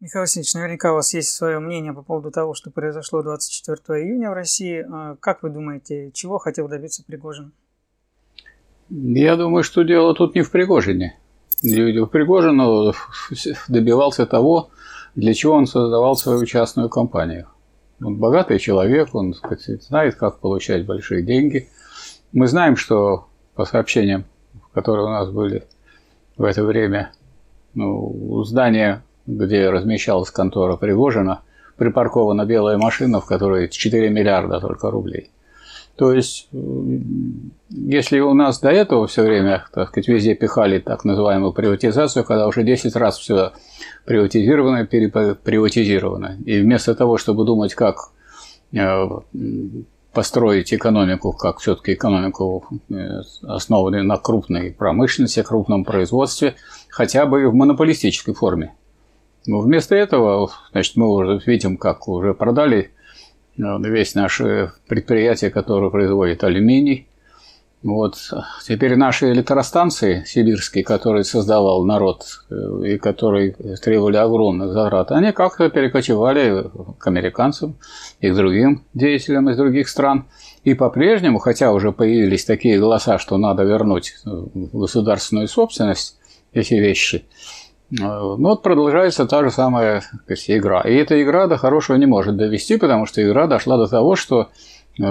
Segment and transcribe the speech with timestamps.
[0.00, 4.30] Михаил Васильевич, наверняка у вас есть свое мнение по поводу того, что произошло 24 июня
[4.30, 4.82] в России.
[4.90, 7.52] А как вы думаете, чего хотел добиться Пригожин?
[8.88, 11.18] Я думаю, что дело тут не в Пригожине.
[11.60, 12.94] Пригожин
[13.68, 14.70] добивался того,
[15.16, 17.48] для чего он создавал свою частную компанию.
[18.02, 21.68] Он богатый человек, он сказать, знает, как получать большие деньги.
[22.32, 24.24] Мы знаем, что по сообщениям,
[24.72, 25.64] которые у нас были
[26.38, 27.12] в это время,
[27.74, 29.02] ну, здание,
[29.36, 31.42] где размещалась контора Пригожина,
[31.76, 35.30] припаркована белая машина, в которой 4 миллиарда только рублей.
[35.96, 36.48] То есть,
[37.68, 42.46] если у нас до этого все время, так сказать, везде пихали так называемую приватизацию, когда
[42.46, 43.52] уже 10 раз все
[44.06, 48.12] приватизировано, переприватизировано, и вместо того, чтобы думать, как
[48.72, 49.08] э,
[50.12, 56.54] построить экономику, как все-таки экономику, э, основанную на крупной промышленности, крупном производстве,
[56.88, 58.72] хотя бы в монополистической форме.
[59.46, 62.90] Но вместо этого, значит, мы уже видим, как уже продали
[63.56, 67.06] э, весь наше предприятие, которое производит алюминий.
[67.82, 68.16] Вот.
[68.66, 75.70] Теперь наши электростанции сибирские, которые создавал народ э, и которые требовали огромных затрат, они как-то
[75.70, 77.76] перекочевали к американцам
[78.20, 80.26] и к другим деятелям из других стран.
[80.64, 86.18] И по-прежнему, хотя уже появились такие голоса, что надо вернуть государственную собственность,
[86.52, 87.24] эти вещи–
[87.90, 90.80] ну вот продолжается та же самая сказать, игра.
[90.82, 94.50] И эта игра до хорошего не может довести, потому что игра дошла до того, что
[94.98, 95.02] э,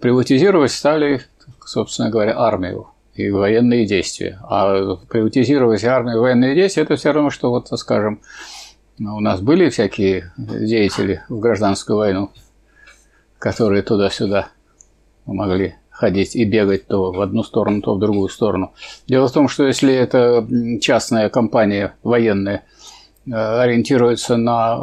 [0.00, 1.22] приватизировать стали,
[1.64, 4.38] собственно говоря, армию и военные действия.
[4.44, 8.20] А приватизировать армию и военные действия– это все равно, что, вот, скажем,
[9.00, 12.30] у нас были всякие деятели в гражданскую войну,
[13.38, 14.48] которые туда-сюда
[15.26, 18.72] могли ходить и бегать то в одну сторону, то в другую сторону.
[19.08, 20.46] Дело в том, что если это
[20.80, 22.62] частная компания военная
[23.26, 24.80] э, ориентируется на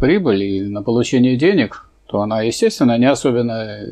[0.00, 3.86] прибыль и на получение денег, то она, естественно, не особенно э,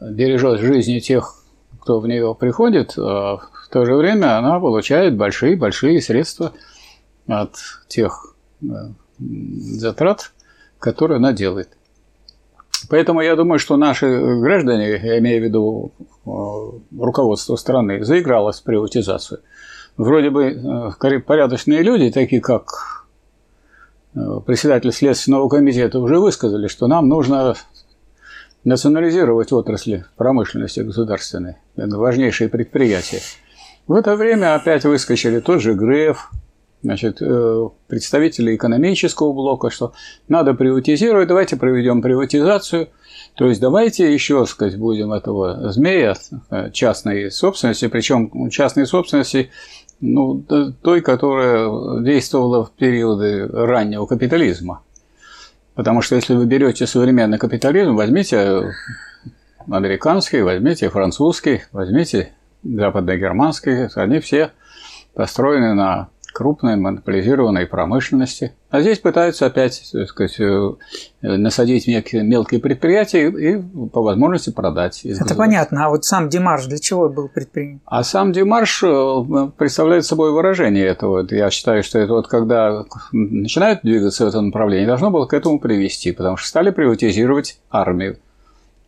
[0.00, 1.44] бережет жизни тех,
[1.82, 6.52] кто в нее приходит, а в то же время она получает большие-большие средства
[7.26, 7.56] от
[7.88, 8.66] тех э,
[9.18, 10.32] затрат,
[10.78, 11.76] которые она делает.
[12.88, 14.06] Поэтому я думаю, что наши
[14.40, 19.40] граждане, я имею в виду э, руководство страны, заигралось в приватизацию.
[19.96, 23.06] Вроде бы э, порядочные люди, такие как
[24.14, 27.54] э, председатель Следственного комитета, уже высказали, что нам нужно
[28.64, 33.20] национализировать отрасли промышленности государственной, важнейшие предприятия.
[33.86, 36.30] В это время опять выскочили тот же Греф,
[36.82, 39.92] значит, э, представители экономического блока, что
[40.28, 42.88] надо приватизировать, давайте проведем приватизацию,
[43.34, 46.14] то есть давайте еще, сказать, будем этого змея
[46.50, 49.50] э, частной собственности, причем частной собственности,
[50.00, 50.42] ну,
[50.82, 54.82] той, которая действовала в периоды раннего капитализма.
[55.74, 58.72] Потому что если вы берете современный капитализм, возьмите
[59.70, 62.32] американский, возьмите французский, возьмите
[62.62, 64.52] западно-германский, они все
[65.14, 68.52] построены на крупной монополизированной промышленности.
[68.68, 70.74] А здесь пытаются опять так сказать, э,
[71.22, 73.56] насадить мелкие предприятия и
[73.88, 75.00] по возможности продать.
[75.06, 75.86] Это понятно.
[75.86, 77.80] А вот сам Демарш для чего был предпринят?
[77.86, 81.26] А сам Демарш э, представляет собой выражение этого.
[81.30, 85.58] Я считаю, что это вот когда начинают двигаться в этом направлении, должно было к этому
[85.58, 88.18] привести, потому что стали приватизировать армию.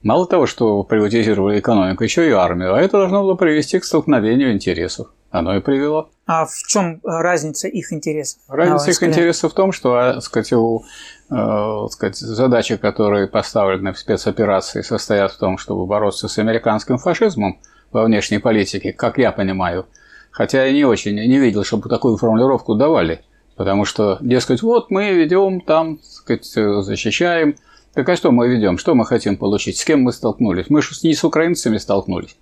[0.03, 4.53] Мало того, что приватизировали экономику, еще и армию, а это должно было привести к столкновению
[4.53, 5.09] интересов.
[5.31, 6.11] Оно и привело.
[6.29, 8.43] А в чем разница их интересов?
[8.49, 10.85] Разница их интересов в том, что а, сказать, у,
[11.31, 17.59] э, сказать, задачи, которые поставлены в спецоперации, состоят в том, чтобы бороться с американским фашизмом
[17.93, 19.87] во внешней политике, как я понимаю.
[20.31, 23.23] Хотя я не очень не видел, чтобы такую формулировку давали.
[23.57, 27.57] Потому что, дескать, вот мы ведем там, сказать, защищаем.
[27.95, 28.77] Так а что мы ведем?
[28.77, 29.79] Что мы хотим получить?
[29.79, 30.67] С кем мы столкнулись?
[30.69, 32.37] Мы же не с украинцами столкнулись.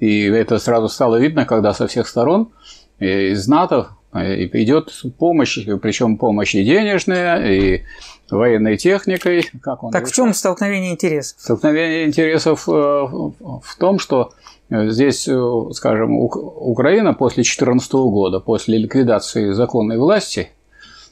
[0.00, 5.58] И это сразу стало видно, когда со всех сторон э, из НАТО э, идет помощь,
[5.80, 7.82] причем помощь и денежная, и
[8.30, 9.48] военной техникой.
[9.62, 11.40] Как он так в чем столкновение интересов?
[11.40, 14.32] Столкновение интересов э, в том, что
[14.70, 15.28] здесь,
[15.72, 20.50] скажем, Украина после 2014 года, после ликвидации законной власти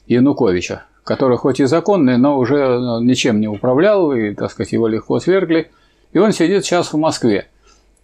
[0.05, 5.19] Януковича, который хоть и законный, но уже ничем не управлял, и, так сказать, его легко
[5.19, 5.71] свергли,
[6.13, 7.47] и он сидит сейчас в Москве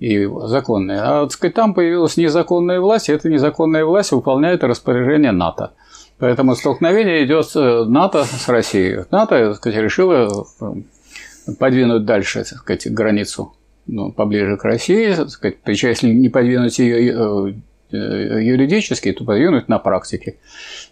[0.04, 1.00] и законные.
[1.00, 5.72] А вот, сказать, там появилась незаконная власть, и эта незаконная власть выполняет распоряжение НАТО.
[6.20, 9.06] Поэтому столкновение идет э, НАТО с Россией.
[9.12, 13.54] НАТО, так сказать, решило э, подвинуть дальше так сказать, границу
[13.88, 17.56] ну, поближе к России, так сказать, причем если не подвинуть ее
[17.94, 20.36] э, юридически, то подвинуть на практике.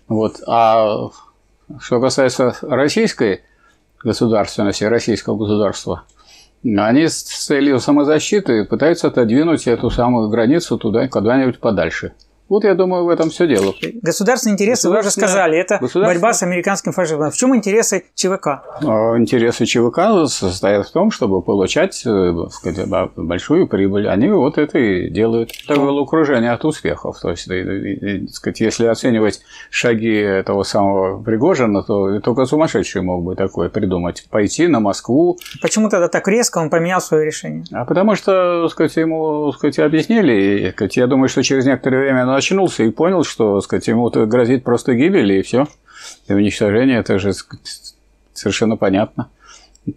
[0.07, 0.39] Вот.
[0.47, 1.09] А
[1.81, 3.41] Что касается российской
[4.01, 6.03] государственности, российского государства,
[6.63, 12.13] они с целью самозащиты пытаются отодвинуть эту самую границу туда, куда-нибудь подальше.
[12.51, 13.73] Вот я думаю, в этом все дело.
[14.01, 17.31] Государственные интересы, вы уже сказали, это борьба с американским фашизмом.
[17.31, 18.47] В чем интересы ЧВК?
[18.81, 24.09] А, интересы чвк состоят в том, чтобы получать э, сказать, большую прибыль.
[24.09, 25.51] Они вот это и делают.
[25.63, 27.21] Это было окружение от успехов.
[27.21, 27.45] То есть,
[28.35, 29.39] сказать, если оценивать
[29.69, 34.25] шаги этого самого Пригожина, то только сумасшедший мог бы такое придумать.
[34.29, 35.39] Пойти на Москву.
[35.61, 37.63] Почему тогда так резко он поменял свое решение?
[37.71, 40.67] А потому что, сказать, ему сказать, объяснили.
[40.67, 44.63] И, сказать, я думаю, что через некоторое время очнулся и понял, что, сказать, ему грозит
[44.63, 45.67] просто гибель, и все.
[46.27, 47.33] И уничтожение, это же
[48.33, 49.29] совершенно понятно.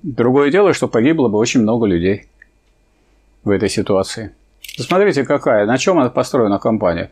[0.03, 2.27] Другое дело, что погибло бы очень много людей
[3.45, 4.33] в этой ситуации.
[4.77, 7.11] Посмотрите, какая, на чем она построена компания.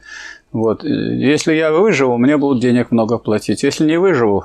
[0.52, 0.84] Вот.
[0.84, 3.62] Если я выживу, мне будут денег много платить.
[3.62, 4.44] Если не выживу,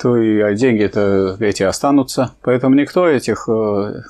[0.00, 2.34] то и деньги-то эти останутся.
[2.42, 4.02] Поэтому никто этих э,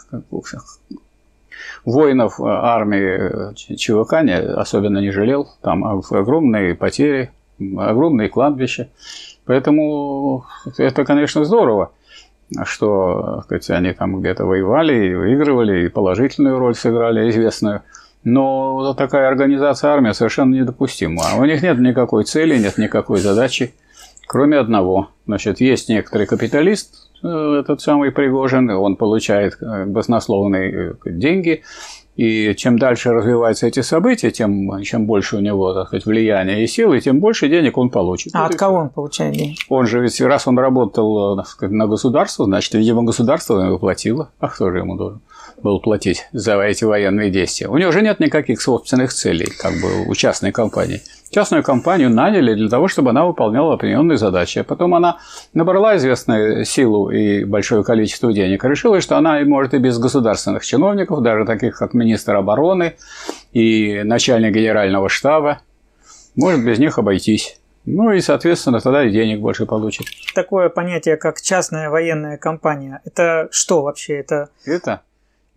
[1.85, 4.15] воинов э, армии э, ЧВК
[4.57, 5.49] особенно не жалел.
[5.63, 8.89] Там огромные потери, огромные кладбища.
[9.45, 10.45] Поэтому
[10.77, 11.93] это, конечно, здорово,
[12.65, 17.83] что сказать, они там где-то воевали и выигрывали, и положительную роль сыграли, известную.
[18.25, 21.23] Но такая организация армии совершенно недопустима.
[21.39, 23.75] У них нет никакой цели, нет никакой задачи,
[24.29, 25.09] кроме одного.
[25.27, 31.63] Значит, есть некоторый капиталист, Э, этот самый Пригожин, он получает э, баснословные э, деньги,
[32.17, 36.67] и чем дальше развиваются эти события, тем чем больше у него, так сказать, влияния и
[36.67, 38.35] силы, тем больше денег он получит.
[38.35, 38.83] А вот от кого все.
[38.83, 39.57] он получает деньги?
[39.69, 44.31] Он же ведь, раз он работал сказать, на государство, значит, видимо, государство ему платило.
[44.41, 45.21] А кто же ему должен
[45.63, 47.69] был платить за эти военные действия?
[47.69, 51.03] У него же нет никаких собственных целей, как бы у частной компании.
[51.31, 54.61] Частную компанию наняли для того, чтобы она выполняла определенные задачи.
[54.61, 55.19] А потом она
[55.53, 58.65] набрала известную силу и большое количество денег.
[58.65, 62.95] Решила, что она может и без государственных чиновников, даже таких как министр обороны
[63.53, 65.61] и начальник генерального штаба,
[66.35, 67.61] может без них обойтись.
[67.85, 70.07] Ну и, соответственно, тогда и денег больше получит.
[70.35, 74.19] Такое понятие, как частная военная компания, это что вообще?
[74.19, 75.03] Это, это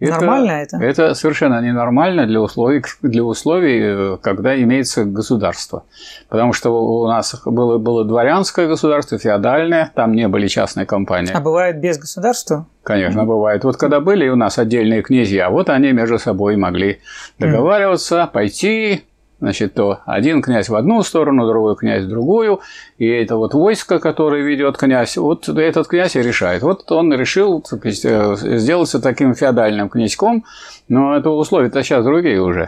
[0.07, 0.77] это, нормально это?
[0.77, 5.83] Это совершенно ненормально для условий, для условий, когда имеется государство.
[6.30, 11.31] Потому что у нас было, было дворянское государство, феодальное, там не были частные компании.
[11.33, 12.65] А бывает без государства?
[12.83, 13.63] Конечно, бывает.
[13.63, 17.00] Вот когда были у нас отдельные князья, вот они между собой могли
[17.38, 19.04] договариваться, пойти
[19.42, 22.60] Значит, то один князь в одну сторону, другой князь в другую,
[23.00, 26.62] и это вот войско, которое ведет князь, вот этот князь и решает.
[26.62, 30.46] Вот он решил э, сделаться таким феодальным князьком,
[30.88, 32.68] но это условия-то сейчас другие уже.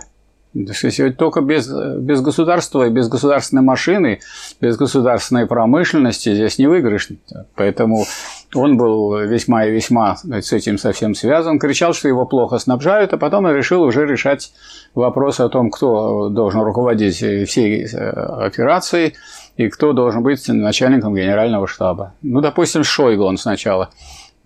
[1.18, 4.20] Только без, без государства и без государственной машины,
[4.60, 7.08] без государственной промышленности здесь не выиграешь.
[7.56, 8.06] Поэтому
[8.56, 13.18] он был весьма и весьма с этим совсем связан, кричал, что его плохо снабжают, а
[13.18, 14.52] потом решил уже решать
[14.96, 19.16] вопрос о том, кто должен руководить всей э, операцией
[19.58, 22.14] и кто должен быть начальником генерального штаба.
[22.22, 23.90] Ну, допустим, Шойгу он сначала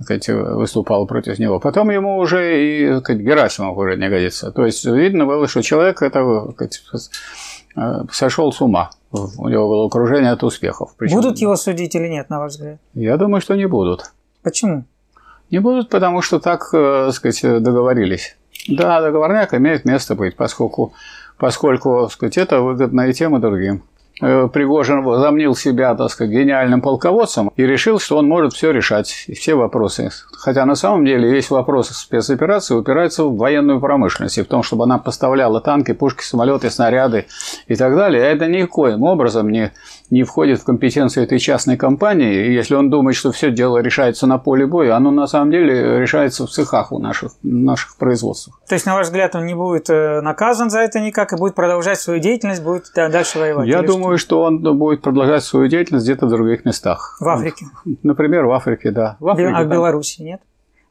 [0.02, 1.60] сказать, выступал против него.
[1.60, 4.52] Потом ему уже и сказать, Герасимов уже не годится.
[4.52, 7.10] То есть видно было, что человек это сказать,
[7.76, 8.92] э, сошел с ума.
[9.12, 10.94] У него было окружение от успехов.
[10.98, 11.16] Причем...
[11.18, 12.80] Будут его судить или нет, на ваш взгляд?
[12.94, 14.12] Я думаю, что не будут.
[14.44, 14.84] Почему?
[15.50, 18.38] Не будут, потому что так, э, сказать, договорились.
[18.68, 20.94] Да, договорняк имеет место быть, поскольку,
[21.38, 23.84] поскольку сказать, это выгодно и тем, и другим.
[24.20, 29.08] Э, Пригожин возомнил себя, так сказать, гениальным полководцем и решил, что он может все решать,
[29.08, 30.10] все вопросы.
[30.40, 34.86] Хотя на самом деле весь вопрос спецоперации упирается в военную промышленность и в том, чтобы
[34.86, 37.28] она поставляла танки, пушки, самолеты, снаряды
[37.68, 38.24] и так далее.
[38.24, 39.72] А это никоим образом не,
[40.10, 42.48] не входит в компетенцию этой частной компании.
[42.48, 46.00] И если он думает, что все дело решается на поле боя, оно на самом деле
[46.00, 48.60] решается в цехах у наших, наших производствах.
[48.68, 51.56] То есть, на ваш взгляд, он не будет э, наказан за это никак и будет
[51.56, 53.68] продолжать свою деятельность, будет дальше воевать?
[53.68, 57.18] Я думаю, думаю, что он будет продолжать свою деятельность где-то в других местах.
[57.20, 57.66] В Африке?
[58.04, 59.18] Например, в Африке, да.
[59.20, 60.42] В Африке, а в Беларуси нет?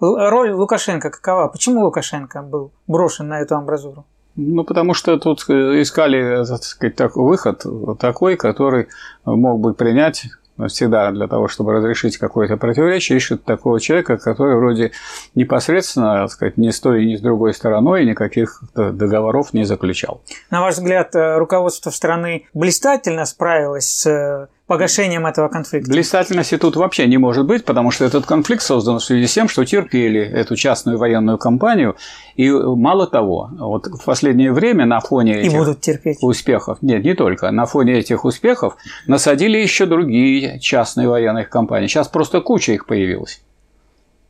[0.01, 1.49] Роль Лукашенко какова?
[1.49, 4.05] Почему Лукашенко был брошен на эту амбразуру?
[4.37, 7.65] Ну, потому что тут искали, так сказать, такой выход,
[7.99, 8.89] такой, который
[9.25, 10.27] мог бы принять
[10.69, 14.93] всегда для того, чтобы разрешить какое-то противоречие, ищут такого человека, который вроде
[15.35, 20.21] непосредственно, так сказать, ни с той, ни с другой стороной никаких договоров не заключал.
[20.51, 25.91] На ваш взгляд, э, руководство страны блистательно справилось с погашением этого конфликта.
[25.91, 29.49] Блистательности тут вообще не может быть, потому что этот конфликт создан в связи с тем,
[29.49, 31.97] что терпели эту частную военную компанию.
[32.35, 36.19] И мало того, вот в последнее время на фоне этих и будут терпеть.
[36.21, 41.87] успехов, нет, не только, на фоне этих успехов насадили еще другие частные военные компании.
[41.87, 43.41] Сейчас просто куча их появилась.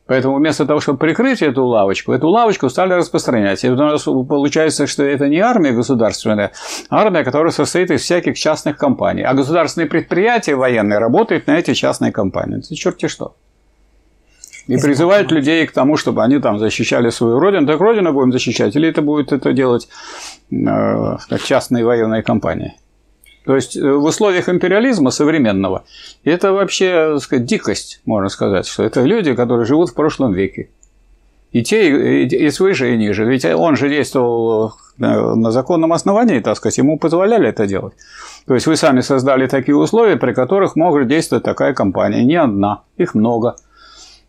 [0.07, 3.63] Поэтому вместо того, чтобы прикрыть эту лавочку, эту лавочку стали распространять.
[3.63, 6.51] И у нас получается, что это не армия государственная,
[6.89, 9.23] а армия, которая состоит из всяких частных компаний.
[9.23, 12.59] А государственные предприятия военные работают на эти частные компании.
[12.59, 13.35] Это черти что.
[14.67, 17.67] И призывают людей к тому, чтобы они там защищали свою родину.
[17.67, 19.87] Так родину будем защищать, или это будет это делать
[20.51, 22.75] э, частные военные компании?
[23.47, 25.85] То есть э, в условиях империализма современного
[26.25, 30.69] это вообще так сказать, дикость, можно сказать, что это люди, которые живут в прошлом веке.
[31.53, 33.23] И те, и свыше, и ниже.
[33.23, 37.93] Ведь он же действовал на законном основании, так сказать, ему позволяли это делать.
[38.47, 42.25] То есть вы сами создали такие условия, при которых может действовать такая компания.
[42.25, 43.55] Не одна, их много–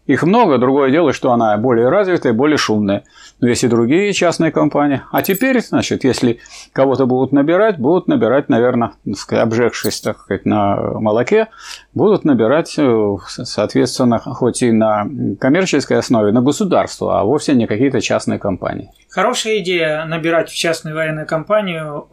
[0.08, 3.04] их много, другое дело, что она более развитая, более шумная.
[3.40, 5.02] Но есть и другие частные компании.
[5.12, 6.40] А теперь, значит, если
[6.72, 8.92] кого-то будут набирать, будут набирать, наверное,
[9.30, 11.48] обжегшись, так сказать, на молоке,
[11.92, 15.06] будут набирать, э, соответственно, хоть и на
[15.38, 18.90] коммерческой основе, на государство, а вовсе не какие-то частные компании.
[19.10, 22.08] Хорошая идея набирать в частную военную компанию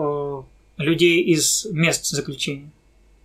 [0.77, 2.71] э, людей из мест заключения.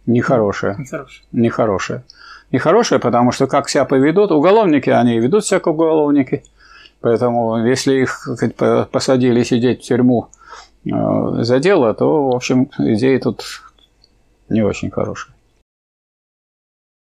[0.06, 0.76] Нехорошая.
[0.78, 1.24] Нехорошая.
[1.32, 2.04] Нехорошая
[2.52, 6.42] нехорошее, потому что как себя поведут, уголовники, они ведут себя как уголовники.
[7.00, 8.28] Поэтому если их
[8.90, 10.28] посадили сидеть в тюрьму
[10.85, 10.90] э,
[11.42, 13.42] за дело, то, в общем, идея тут
[14.49, 15.35] не очень хорошая.